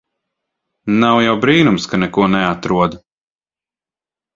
[1.03, 3.01] Nav jau brīnums ka neko neatrod.